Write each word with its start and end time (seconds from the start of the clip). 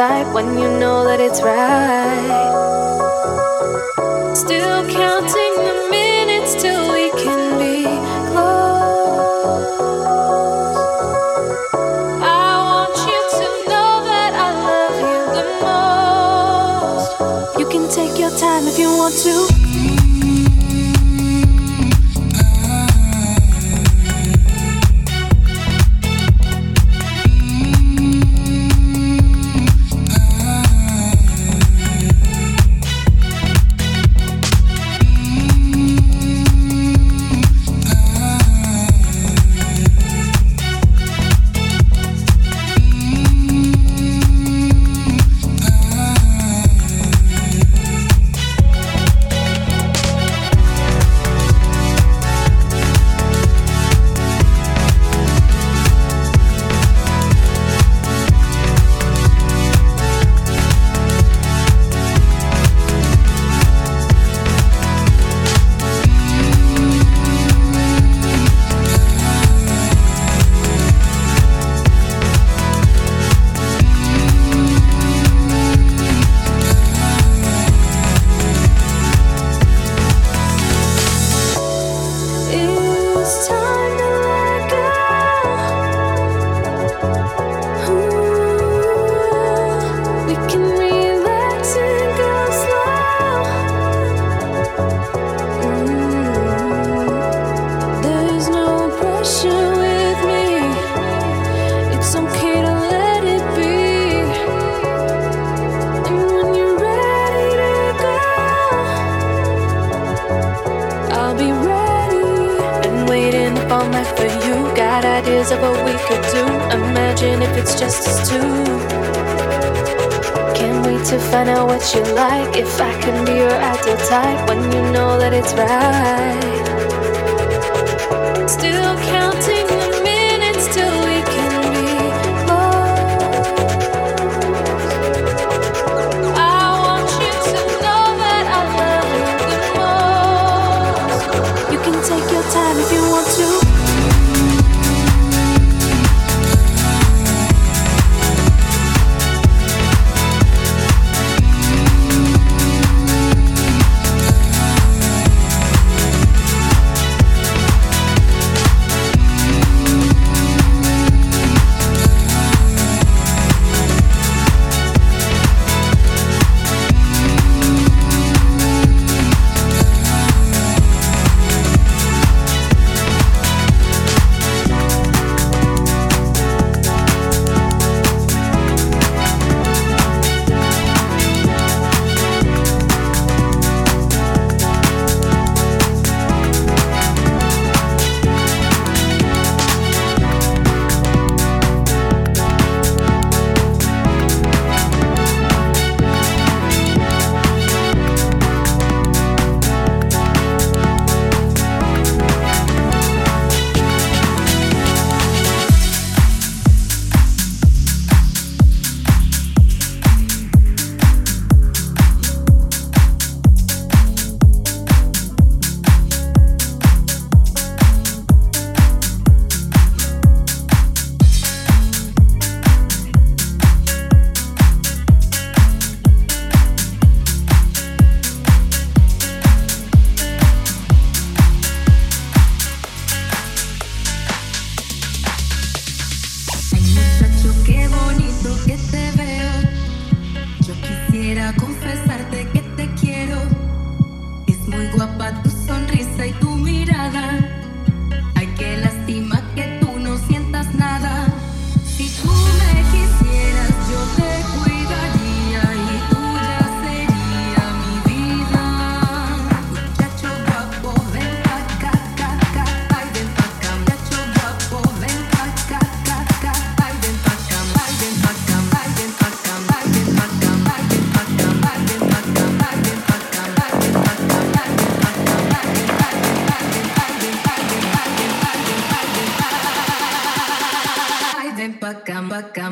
when 0.00 0.58
you 0.58 0.69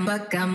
пока. 0.09 0.48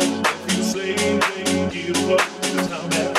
that 0.00 0.56
you 0.56 0.62
say 0.62 0.94
thank 1.20 1.74
you 1.74 1.94
for 1.94 2.18
I'm 2.72 2.90
that 2.90 3.11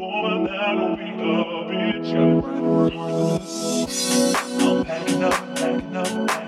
woman 0.00 0.44
that'll 0.44 0.96
be 0.96 1.10
the 1.10 1.44
bitch. 1.68 2.10
I'm 4.62 4.84
packing 4.84 5.22
up, 5.22 5.56
packing 5.56 5.96
up. 5.96 6.39